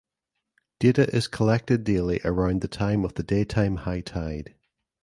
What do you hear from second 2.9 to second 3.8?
of the daytime